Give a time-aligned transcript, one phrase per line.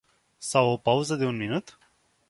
[0.39, 1.77] Sau o pauză de un minut?